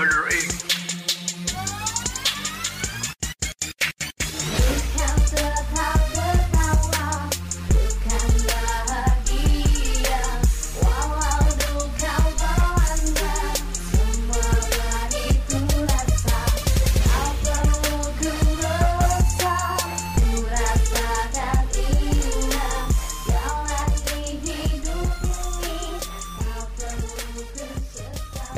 Murder 0.00 0.32
Inc. 0.32 0.60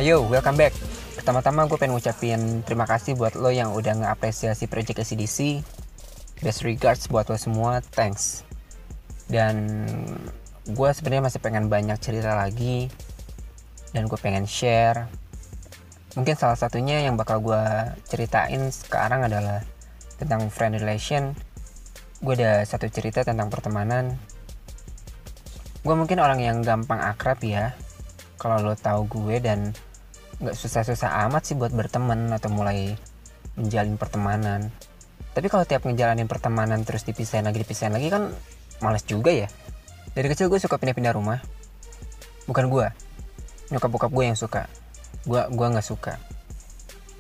Ayo, 0.03 0.27
welcome 0.27 0.57
back. 0.59 0.92
Pertama-tama 1.23 1.71
gue 1.71 1.79
pengen 1.79 1.95
ngucapin 1.95 2.67
terima 2.67 2.83
kasih 2.83 3.15
buat 3.15 3.39
lo 3.39 3.55
yang 3.55 3.71
udah 3.79 3.95
ngeapresiasi 3.95 4.67
project 4.67 5.07
ACDC. 5.07 5.63
Best 6.43 6.67
regards 6.67 7.07
buat 7.07 7.31
lo 7.31 7.39
semua, 7.39 7.79
thanks. 7.95 8.43
Dan 9.31 9.87
gue 10.67 10.91
sebenarnya 10.91 11.31
masih 11.31 11.39
pengen 11.39 11.71
banyak 11.71 11.95
cerita 12.03 12.35
lagi. 12.35 12.91
Dan 13.95 14.11
gue 14.11 14.19
pengen 14.19 14.51
share. 14.51 15.07
Mungkin 16.19 16.35
salah 16.35 16.59
satunya 16.59 17.07
yang 17.07 17.15
bakal 17.15 17.39
gue 17.39 17.63
ceritain 18.11 18.75
sekarang 18.75 19.23
adalah 19.23 19.63
tentang 20.19 20.51
friend 20.51 20.83
relation. 20.83 21.39
Gue 22.19 22.35
ada 22.35 22.67
satu 22.67 22.91
cerita 22.91 23.23
tentang 23.23 23.47
pertemanan. 23.47 24.19
Gue 25.87 25.95
mungkin 25.95 26.19
orang 26.19 26.43
yang 26.43 26.67
gampang 26.67 26.99
akrab 26.99 27.39
ya. 27.47 27.79
Kalau 28.43 28.59
lo 28.59 28.75
tahu 28.75 29.07
gue 29.07 29.39
dan 29.39 29.71
nggak 30.43 30.59
susah-susah 30.59 31.23
amat 31.31 31.43
sih 31.47 31.55
buat 31.55 31.71
berteman 31.71 32.27
atau 32.35 32.51
mulai 32.51 32.99
menjalin 33.55 33.95
pertemanan. 33.95 34.75
Tapi 35.33 35.47
kalau 35.47 35.63
tiap 35.63 35.87
ngejalanin 35.87 36.27
pertemanan 36.27 36.83
terus 36.83 37.07
dipisahin 37.07 37.47
lagi 37.47 37.63
dipisahin 37.63 37.95
lagi 37.95 38.11
kan 38.11 38.35
males 38.83 39.07
juga 39.07 39.31
ya. 39.31 39.47
Dari 40.13 40.27
kecil 40.29 40.51
gue 40.51 40.59
suka 40.59 40.77
pindah-pindah 40.77 41.15
rumah. 41.15 41.39
Bukan 42.51 42.69
gue, 42.69 42.87
nyokap 43.71 43.89
bokap 43.89 44.11
gue 44.11 44.25
yang 44.29 44.37
suka. 44.37 44.67
Gue 45.23 45.47
gua 45.55 45.67
nggak 45.73 45.87
suka. 45.87 46.19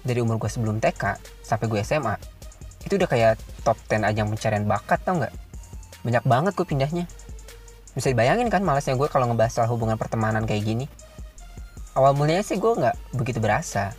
Dari 0.02 0.18
umur 0.18 0.42
gue 0.42 0.50
sebelum 0.50 0.82
TK 0.82 1.22
sampai 1.46 1.66
gue 1.70 1.78
SMA, 1.86 2.18
itu 2.82 2.98
udah 2.98 3.06
kayak 3.06 3.38
top 3.62 3.78
10 3.86 4.02
ajang 4.02 4.26
pencarian 4.34 4.66
bakat 4.66 4.98
tau 5.06 5.22
nggak? 5.22 5.32
Banyak 6.02 6.24
banget 6.26 6.52
gue 6.58 6.66
pindahnya. 6.66 7.06
Bisa 7.94 8.10
dibayangin 8.10 8.50
kan 8.50 8.66
malesnya 8.66 8.98
gue 8.98 9.06
kalau 9.06 9.30
ngebahas 9.30 9.62
soal 9.62 9.70
hubungan 9.70 9.94
pertemanan 9.94 10.42
kayak 10.42 10.66
gini 10.66 10.90
awal 11.92 12.16
mulanya 12.16 12.40
sih 12.40 12.56
gue 12.56 12.72
nggak 12.72 12.96
begitu 13.16 13.38
berasa. 13.38 13.92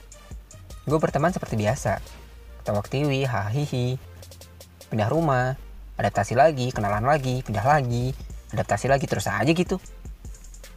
Gue 0.90 0.98
berteman 0.98 1.30
seperti 1.30 1.56
biasa. 1.56 2.02
Ketawa 2.62 2.82
ketiwi 2.82 3.28
hahihi 3.28 4.00
pindah 4.90 5.10
rumah 5.10 5.58
adaptasi 5.98 6.34
lagi 6.34 6.74
kenalan 6.74 7.06
lagi 7.06 7.42
pindah 7.46 7.66
lagi 7.66 8.14
adaptasi 8.54 8.90
lagi 8.90 9.06
terus 9.06 9.30
aja 9.30 9.50
gitu. 9.50 9.78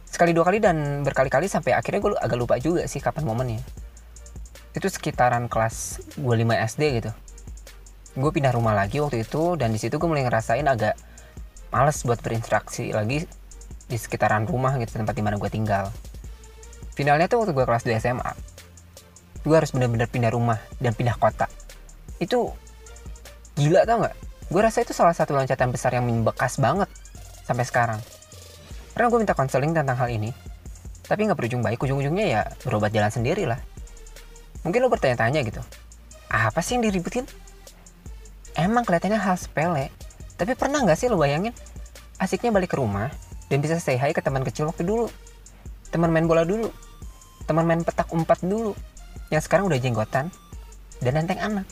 Sekali 0.05 0.33
dua 0.33 0.45
kali 0.45 0.61
dan 0.61 1.01
berkali-kali 1.01 1.49
sampai 1.49 1.73
akhirnya 1.73 2.01
gue 2.01 2.11
agak 2.17 2.37
lupa 2.37 2.55
juga 2.61 2.85
sih 2.85 3.01
kapan 3.01 3.25
momennya. 3.25 3.61
Itu 4.77 4.85
sekitaran 4.89 5.49
kelas 5.49 6.05
gue 6.21 6.35
5 6.37 6.69
SD 6.69 6.81
gitu. 7.01 7.11
Gue 8.17 8.29
pindah 8.33 8.53
rumah 8.53 8.77
lagi 8.77 9.01
waktu 9.01 9.25
itu 9.25 9.57
dan 9.57 9.73
di 9.73 9.81
situ 9.81 9.97
gue 9.97 10.09
mulai 10.09 10.25
ngerasain 10.25 10.65
agak 10.65 10.97
males 11.73 11.97
buat 12.05 12.21
berinteraksi 12.21 12.93
lagi 12.93 13.25
di 13.87 13.97
sekitaran 13.97 14.45
rumah 14.45 14.77
gitu 14.81 14.97
tempat 14.97 15.13
di 15.17 15.23
mana 15.25 15.37
gue 15.37 15.49
tinggal 15.49 15.89
finalnya 16.97 17.29
tuh 17.29 17.45
waktu 17.45 17.53
gue 17.53 17.65
kelas 17.69 17.85
2 17.85 18.01
SMA 18.01 18.31
gue 19.45 19.55
harus 19.55 19.69
bener-bener 19.71 20.09
pindah 20.09 20.33
rumah 20.33 20.59
dan 20.81 20.91
pindah 20.91 21.15
kota. 21.15 21.47
Itu 22.19 22.51
gila 23.55 23.87
tau 23.87 24.03
nggak? 24.03 24.15
Gue 24.51 24.61
rasa 24.65 24.83
itu 24.83 24.91
salah 24.91 25.13
satu 25.15 25.37
loncatan 25.37 25.71
besar 25.71 25.95
yang 25.95 26.03
membekas 26.03 26.59
banget 26.59 26.89
sampai 27.47 27.63
sekarang. 27.63 27.99
Karena 28.91 29.07
gue 29.07 29.19
minta 29.21 29.37
konseling 29.37 29.71
tentang 29.71 29.95
hal 29.95 30.09
ini 30.09 30.33
tapi 31.07 31.23
nggak 31.23 31.37
berujung 31.39 31.63
baik. 31.63 31.79
Ujung-ujungnya 31.79 32.25
ya 32.27 32.41
berobat 32.65 32.91
jalan 32.91 33.13
sendiri 33.13 33.47
lah. 33.47 33.61
Mungkin 34.67 34.83
lo 34.83 34.91
bertanya-tanya 34.91 35.45
gitu 35.47 35.63
apa 36.27 36.59
sih 36.59 36.75
yang 36.75 36.83
diributin? 36.83 37.23
Emang 38.57 38.83
kelihatannya 38.83 39.21
hal 39.21 39.37
sepele 39.39 39.93
tapi 40.37 40.53
pernah 40.53 40.85
nggak 40.85 40.97
sih 40.97 41.09
lo 41.09 41.17
bayangin 41.17 41.53
asiknya 42.21 42.53
balik 42.53 42.73
ke 42.73 42.77
rumah 42.77 43.09
dan 43.49 43.57
bisa 43.57 43.81
say 43.81 43.97
hi 43.97 44.13
ke 44.13 44.21
teman 44.21 44.45
kecil 44.45 44.69
waktu 44.69 44.85
dulu 44.85 45.09
teman 45.89 46.13
main 46.13 46.29
bola 46.29 46.45
dulu 46.45 46.69
teman 47.47 47.63
main 47.63 47.81
petak 47.81 48.11
umpat 48.11 48.43
dulu. 48.43 48.75
Yang 49.31 49.47
sekarang 49.47 49.71
udah 49.71 49.79
jenggotan 49.79 50.27
dan 50.99 51.11
nenteng 51.15 51.39
anak. 51.39 51.67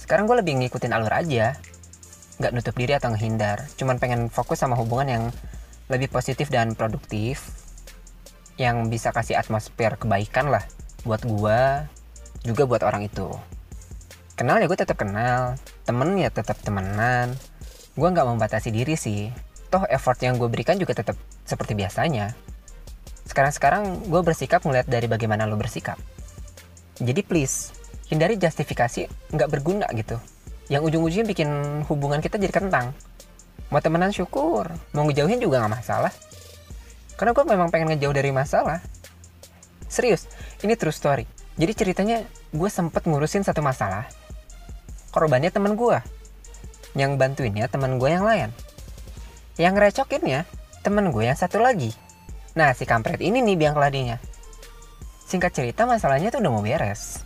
Sekarang 0.00 0.24
gue 0.24 0.36
lebih 0.40 0.58
ngikutin 0.58 0.92
alur 0.92 1.12
aja. 1.12 1.56
Nggak 2.40 2.52
nutup 2.56 2.74
diri 2.74 2.96
atau 2.96 3.12
ngehindar. 3.12 3.68
Cuman 3.76 4.00
pengen 4.00 4.32
fokus 4.32 4.60
sama 4.60 4.74
hubungan 4.74 5.08
yang 5.08 5.24
lebih 5.92 6.08
positif 6.08 6.48
dan 6.48 6.72
produktif. 6.72 7.52
Yang 8.56 8.88
bisa 8.92 9.08
kasih 9.12 9.36
atmosfer 9.40 9.96
kebaikan 9.96 10.52
lah 10.52 10.64
buat 11.04 11.24
gue 11.24 11.60
juga 12.44 12.62
buat 12.68 12.82
orang 12.84 13.08
itu. 13.08 13.28
Kenal 14.36 14.60
ya 14.60 14.66
gue 14.68 14.76
tetap 14.80 14.96
kenal. 15.00 15.56
Temen 15.84 16.16
ya 16.16 16.28
tetap 16.28 16.60
temenan. 16.60 17.36
Gue 17.96 18.08
nggak 18.08 18.28
membatasi 18.28 18.72
diri 18.72 18.96
sih. 18.96 19.32
Toh 19.72 19.88
effort 19.88 20.20
yang 20.20 20.36
gue 20.36 20.48
berikan 20.52 20.76
juga 20.76 20.92
tetap 20.92 21.16
seperti 21.48 21.72
biasanya 21.72 22.51
sekarang-sekarang 23.32 24.12
gue 24.12 24.20
bersikap 24.20 24.60
ngeliat 24.60 24.84
dari 24.84 25.08
bagaimana 25.08 25.48
lo 25.48 25.56
bersikap. 25.56 25.96
Jadi 27.00 27.24
please 27.24 27.72
hindari 28.12 28.36
justifikasi 28.36 29.08
nggak 29.32 29.48
berguna 29.48 29.88
gitu. 29.96 30.20
Yang 30.68 30.92
ujung-ujungnya 30.92 31.24
bikin 31.24 31.48
hubungan 31.88 32.20
kita 32.20 32.36
jadi 32.36 32.52
kentang. 32.52 32.92
Mau 33.72 33.80
temenan 33.80 34.12
syukur. 34.12 34.68
Mau 34.92 35.08
ngejauhin 35.08 35.40
juga 35.40 35.64
nggak 35.64 35.72
masalah. 35.80 36.12
Karena 37.16 37.32
gue 37.32 37.44
memang 37.48 37.68
pengen 37.72 37.96
ngejauh 37.96 38.12
dari 38.12 38.28
masalah. 38.36 38.84
Serius 39.88 40.28
ini 40.60 40.76
true 40.76 40.92
story. 40.92 41.24
Jadi 41.56 41.72
ceritanya 41.72 42.28
gue 42.52 42.68
sempet 42.68 43.08
ngurusin 43.08 43.48
satu 43.48 43.64
masalah. 43.64 44.12
Korbannya 45.08 45.48
teman 45.48 45.72
gue 45.72 45.96
yang 46.92 47.16
bantuinnya 47.16 47.64
teman 47.72 47.96
gue 47.96 48.12
yang 48.12 48.28
lain. 48.28 48.52
Yang 49.56 49.74
recokinnya 49.80 50.44
temen 50.84 51.08
gue 51.08 51.24
yang 51.24 51.36
satu 51.36 51.56
lagi 51.56 51.96
nah 52.52 52.76
si 52.76 52.84
kampret 52.84 53.20
ini 53.24 53.40
nih 53.40 53.56
biang 53.56 53.74
keladinya. 53.76 54.16
Singkat 55.24 55.52
cerita 55.56 55.88
masalahnya 55.88 56.28
tuh 56.28 56.44
udah 56.44 56.52
mau 56.52 56.60
beres. 56.60 57.24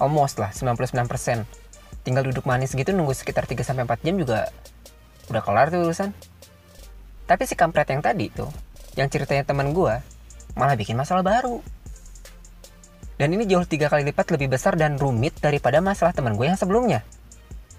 Almost 0.00 0.40
lah 0.40 0.52
99% 0.52 1.66
tinggal 2.06 2.22
duduk 2.22 2.46
manis 2.46 2.70
gitu 2.70 2.94
nunggu 2.94 3.12
sekitar 3.18 3.50
3-4 3.50 3.82
jam 4.06 4.14
juga 4.14 4.48
udah 5.28 5.42
kelar 5.42 5.68
tuh 5.68 5.82
urusan. 5.84 6.14
Tapi 7.26 7.42
si 7.44 7.58
kampret 7.58 7.90
yang 7.90 8.00
tadi 8.00 8.30
tuh 8.30 8.48
yang 8.94 9.10
ceritanya 9.12 9.44
teman 9.44 9.74
gue 9.74 9.94
malah 10.56 10.74
bikin 10.78 10.96
masalah 10.96 11.20
baru. 11.20 11.60
Dan 13.16 13.32
ini 13.32 13.48
jauh 13.48 13.64
tiga 13.64 13.88
kali 13.88 14.04
lipat 14.12 14.28
lebih 14.32 14.52
besar 14.52 14.76
dan 14.76 15.00
rumit 15.00 15.36
daripada 15.40 15.80
masalah 15.80 16.12
teman 16.12 16.36
gue 16.36 16.46
yang 16.48 16.56
sebelumnya. 16.56 17.00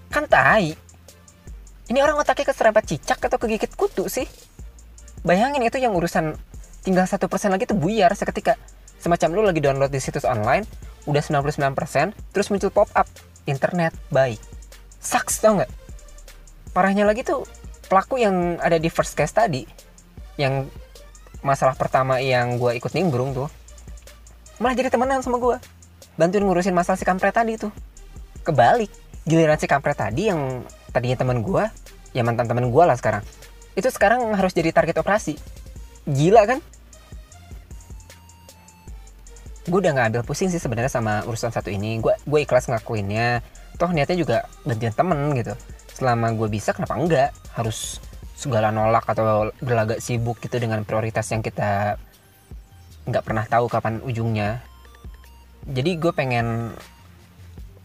Kan 0.09 0.25
tai. 0.25 0.73
Ini 1.87 1.99
orang 2.03 2.19
otaknya 2.19 2.51
keserempet 2.51 2.83
cicak 2.83 3.21
atau 3.21 3.37
kegigit 3.39 3.71
kutu 3.77 4.09
sih? 4.11 4.27
Bayangin 5.23 5.63
itu 5.63 5.77
yang 5.79 5.95
urusan 5.95 6.35
tinggal 6.87 7.03
satu 7.03 7.27
persen 7.27 7.51
lagi 7.51 7.67
tuh 7.67 7.75
buyar. 7.75 8.15
Seketika 8.15 8.55
semacam 9.03 9.29
lu 9.35 9.41
lagi 9.43 9.59
download 9.59 9.91
di 9.91 9.99
situs 9.99 10.23
online 10.23 10.63
udah 11.03 11.19
99% 11.19 12.15
terus 12.31 12.47
muncul 12.47 12.71
pop 12.71 12.87
up 12.95 13.07
internet 13.47 13.95
baik 14.11 14.39
sucks 14.99 15.39
tau 15.39 15.59
nggak? 15.59 15.71
Parahnya 16.71 17.07
lagi 17.07 17.23
tuh 17.23 17.47
pelaku 17.87 18.19
yang 18.19 18.59
ada 18.59 18.75
di 18.75 18.91
first 18.91 19.15
case 19.15 19.31
tadi 19.31 19.63
yang 20.35 20.67
masalah 21.45 21.77
pertama 21.77 22.19
yang 22.19 22.59
gue 22.59 22.75
ikut 22.75 22.91
nimbrung 22.91 23.31
tuh 23.31 23.47
malah 24.57 24.75
jadi 24.75 24.89
temenan 24.89 25.21
sama 25.21 25.37
gue 25.37 25.57
bantuin 26.17 26.43
ngurusin 26.43 26.73
masalah 26.73 26.97
si 26.97 27.05
kampret 27.05 27.35
tadi 27.35 27.55
tuh. 27.55 27.71
Kebalik 28.41 28.89
giliran 29.23 29.59
si 29.59 29.69
kampret 29.69 29.95
tadi 29.95 30.33
yang 30.33 30.65
tadinya 30.89 31.19
teman 31.19 31.45
gue 31.45 31.63
ya 32.11 32.25
mantan 32.25 32.49
teman 32.49 32.67
gue 32.67 32.83
lah 32.83 32.97
sekarang. 32.97 33.21
Itu 33.77 33.93
sekarang 33.93 34.25
harus 34.33 34.51
jadi 34.57 34.73
target 34.73 34.97
operasi. 34.97 35.37
Gila 36.09 36.43
kan 36.49 36.59
gue 39.67 39.79
udah 39.83 39.91
nggak 39.93 40.07
ambil 40.15 40.23
pusing 40.23 40.47
sih 40.47 40.63
sebenarnya 40.63 40.89
sama 40.89 41.21
urusan 41.27 41.51
satu 41.51 41.67
ini. 41.67 41.99
Gue 41.99 42.15
gue 42.23 42.39
ikhlas 42.47 42.71
ngakuinnya 42.71 43.43
toh 43.77 43.93
niatnya 43.93 44.17
juga 44.17 44.37
bantuin 44.63 44.95
temen 44.95 45.19
gitu. 45.35 45.53
Selama 45.91 46.33
gue 46.33 46.47
bisa 46.47 46.71
kenapa 46.71 46.95
enggak? 46.95 47.29
Harus 47.53 47.99
segala 48.37 48.71
nolak 48.71 49.05
atau 49.09 49.51
berlagak 49.59 49.99
sibuk 49.99 50.39
gitu 50.39 50.61
dengan 50.61 50.85
prioritas 50.87 51.25
yang 51.33 51.41
kita 51.43 51.99
nggak 53.07 53.23
pernah 53.23 53.45
tahu 53.45 53.67
kapan 53.67 53.99
ujungnya. 54.07 54.63
Jadi 55.67 55.99
gue 55.99 56.11
pengen 56.15 56.71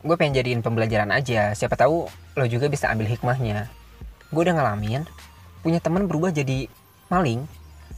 gue 0.02 0.16
pengen 0.16 0.38
jadiin 0.38 0.62
pembelajaran 0.62 1.10
aja. 1.10 1.52
Siapa 1.52 1.74
tahu 1.74 2.06
lo 2.08 2.44
juga 2.46 2.70
bisa 2.70 2.88
ambil 2.88 3.10
hikmahnya. 3.10 3.66
Gue 4.30 4.46
udah 4.46 4.54
ngalamin 4.56 5.04
punya 5.62 5.78
teman 5.78 6.10
berubah 6.10 6.34
jadi 6.34 6.66
maling 7.06 7.46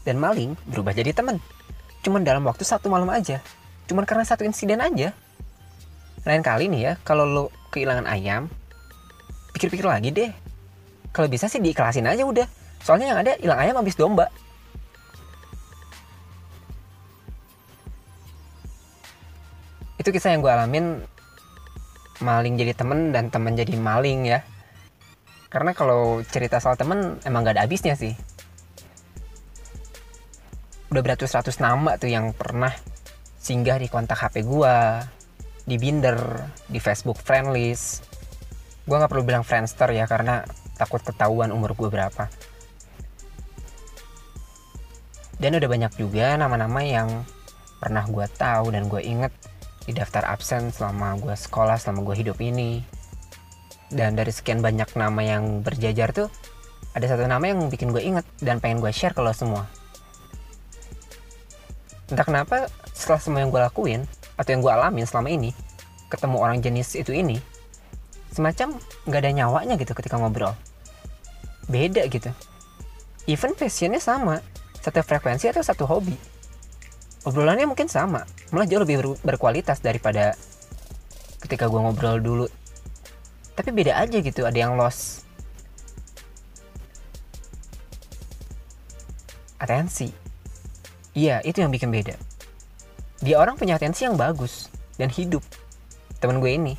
dan 0.05 0.21
maling 0.21 0.53
berubah 0.69 0.93
jadi 0.93 1.17
teman 1.17 1.41
cuman 2.05 2.21
dalam 2.21 2.45
waktu 2.45 2.63
satu 2.63 2.93
malam 2.93 3.09
aja 3.09 3.41
cuman 3.91 4.05
karena 4.09 4.25
satu 4.25 4.45
insiden 4.45 4.81
aja. 4.81 5.13
Lain 6.25 6.41
kali 6.41 6.73
nih 6.73 6.81
ya 6.81 6.93
kalau 7.05 7.29
lo 7.29 7.45
kehilangan 7.69 8.09
ayam 8.09 8.49
pikir-pikir 9.55 9.87
lagi 9.87 10.11
deh. 10.11 10.31
Kalau 11.15 11.31
bisa 11.31 11.47
sih 11.47 11.63
diikhlasin 11.63 12.11
aja 12.11 12.27
udah. 12.27 12.49
Soalnya 12.83 13.15
yang 13.15 13.19
ada 13.23 13.33
hilang 13.39 13.61
ayam 13.63 13.79
habis 13.79 13.95
domba. 13.95 14.27
Itu 19.95 20.11
kisah 20.11 20.35
yang 20.35 20.43
gue 20.43 20.53
alamin 20.53 21.01
maling 22.21 22.59
jadi 22.59 22.75
temen 22.75 23.15
dan 23.15 23.31
temen 23.31 23.55
jadi 23.55 23.73
maling 23.79 24.27
ya. 24.27 24.43
Karena 25.49 25.71
kalau 25.71 26.19
cerita 26.27 26.59
soal 26.59 26.75
temen 26.75 27.23
emang 27.23 27.47
gak 27.47 27.57
ada 27.57 27.65
habisnya 27.65 27.95
sih. 27.95 28.19
Udah 30.91 30.99
beratus-ratus 30.99 31.63
nama 31.63 31.95
tuh 31.95 32.11
yang 32.11 32.35
pernah 32.35 32.75
singgah 33.45 33.77
di 33.77 33.93
kontak 33.93 34.17
HP 34.17 34.49
gua 34.49 35.05
di 35.69 35.77
Binder, 35.77 36.17
di 36.65 36.81
Facebook 36.81 37.21
friend 37.21 37.53
list. 37.53 38.09
Gua 38.89 39.05
nggak 39.05 39.13
perlu 39.13 39.25
bilang 39.25 39.45
Friendster 39.45 39.93
ya 39.93 40.09
karena 40.09 40.45
takut 40.77 41.01
ketahuan 41.01 41.55
umur 41.55 41.73
gue 41.73 41.89
berapa. 41.89 42.29
Dan 45.39 45.59
udah 45.59 45.71
banyak 45.71 45.93
juga 45.99 46.35
nama-nama 46.39 46.81
yang 46.83 47.09
pernah 47.83 48.07
gue 48.07 48.27
tahu 48.39 48.73
dan 48.73 48.87
gue 48.87 49.03
inget 49.03 49.33
di 49.85 49.93
daftar 49.93 50.25
absen 50.25 50.73
selama 50.73 51.21
gue 51.21 51.35
sekolah, 51.35 51.77
selama 51.77 52.07
gue 52.07 52.17
hidup 52.25 52.39
ini. 52.41 52.81
Dan 53.93 54.17
dari 54.19 54.33
sekian 54.33 54.65
banyak 54.65 54.89
nama 54.97 55.21
yang 55.21 55.61
berjajar 55.61 56.11
tuh, 56.17 56.29
ada 56.97 57.07
satu 57.07 57.27
nama 57.27 57.45
yang 57.45 57.69
bikin 57.69 57.93
gue 57.93 58.03
inget 58.03 58.27
dan 58.41 58.59
pengen 58.63 58.81
gue 58.81 58.91
share 58.95 59.13
ke 59.13 59.21
lo 59.21 59.35
semua. 59.35 59.69
Entah 62.09 62.25
kenapa 62.25 62.71
setelah 63.05 63.21
semua 63.21 63.45
yang 63.45 63.53
gue 63.53 63.61
lakuin, 63.61 64.01
atau 64.41 64.51
yang 64.57 64.65
gue 64.65 64.73
alamin 64.73 65.05
selama 65.05 65.29
ini, 65.29 65.53
ketemu 66.09 66.41
orang 66.41 66.65
jenis 66.65 66.97
itu 66.97 67.13
ini, 67.13 67.37
semacam 68.33 68.81
nggak 69.05 69.21
ada 69.21 69.31
nyawanya 69.37 69.77
gitu 69.77 69.93
ketika 69.93 70.17
ngobrol. 70.17 70.57
Beda 71.69 72.09
gitu. 72.09 72.33
Even 73.29 73.53
passionnya 73.53 74.01
sama, 74.01 74.41
satu 74.81 75.05
frekuensi 75.05 75.53
atau 75.53 75.61
satu 75.61 75.85
hobi. 75.85 76.17
Obrolannya 77.29 77.69
mungkin 77.69 77.93
sama, 77.93 78.25
malah 78.49 78.65
jauh 78.65 78.81
lebih 78.81 78.97
ber- 79.01 79.21
berkualitas 79.37 79.85
daripada 79.85 80.33
ketika 81.45 81.69
gue 81.69 81.81
ngobrol 81.81 82.25
dulu. 82.25 82.47
Tapi 83.53 83.69
beda 83.69 84.01
aja 84.01 84.17
gitu, 84.17 84.49
ada 84.49 84.57
yang 84.57 84.81
lost 84.81 85.29
atensi. 89.61 90.09
Iya, 91.13 91.45
itu 91.45 91.61
yang 91.61 91.73
bikin 91.73 91.93
beda. 91.93 92.17
Dia 93.25 93.41
orang 93.41 93.57
punya 93.57 93.81
atensi 93.81 94.05
yang 94.05 94.21
bagus 94.21 94.69
dan 95.01 95.09
hidup. 95.09 95.41
Temen 96.21 96.45
gue 96.45 96.53
ini 96.53 96.77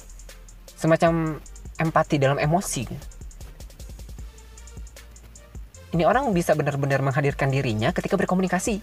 semacam 0.78 1.42
empati 1.82 2.22
dalam 2.22 2.38
emosi. 2.38 2.86
Ini 5.98 6.06
orang 6.06 6.30
bisa 6.38 6.54
benar-benar 6.54 7.02
menghadirkan 7.02 7.50
dirinya 7.50 7.90
ketika 7.90 8.14
berkomunikasi. 8.14 8.78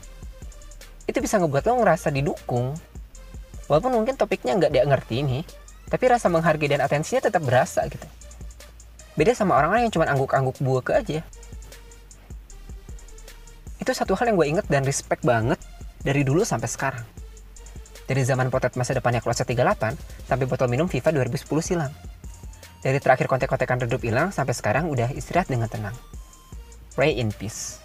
Itu 1.06 1.18
bisa 1.22 1.38
ngebuat 1.38 1.62
lo 1.70 1.86
ngerasa 1.86 2.10
didukung. 2.10 2.74
Walaupun 3.70 3.94
mungkin 3.94 4.18
topiknya 4.18 4.58
nggak 4.58 4.72
dia 4.74 4.82
ngerti 4.82 5.22
nih, 5.22 5.42
tapi 5.86 6.04
rasa 6.10 6.26
menghargai 6.26 6.66
dan 6.66 6.82
atensinya 6.82 7.30
tetap 7.30 7.46
berasa 7.46 7.86
gitu. 7.86 8.10
Beda 9.14 9.38
sama 9.38 9.54
orang-orang 9.54 9.86
yang 9.86 9.94
cuma 9.94 10.10
angguk-angguk 10.10 10.58
buah 10.58 10.82
ke 10.82 10.92
aja. 10.98 11.20
Itu 13.78 13.94
satu 13.94 14.18
hal 14.18 14.34
yang 14.34 14.36
gue 14.40 14.48
inget 14.50 14.66
dan 14.66 14.82
respect 14.82 15.22
banget 15.22 15.62
dari 16.02 16.26
dulu 16.26 16.42
sampai 16.42 16.66
sekarang. 16.66 17.21
Dari 18.12 18.28
zaman 18.28 18.52
potret 18.52 18.76
masa 18.76 18.92
depannya 18.92 19.24
kloset 19.24 19.48
38 19.48 20.28
sampai 20.28 20.44
botol 20.44 20.68
minum 20.68 20.84
FIFA 20.84 21.16
2010 21.16 21.48
silam. 21.64 21.88
Dari 22.84 23.00
terakhir 23.00 23.24
kontek-kontekan 23.24 23.88
redup 23.88 24.04
hilang 24.04 24.28
sampai 24.28 24.52
sekarang 24.52 24.92
udah 24.92 25.16
istirahat 25.16 25.48
dengan 25.48 25.72
tenang. 25.72 25.96
Pray 26.92 27.16
in 27.16 27.32
peace. 27.32 27.81